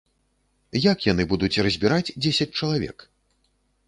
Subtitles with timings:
[0.91, 2.97] Як яны будуць разбіраць дзесяць чалавек?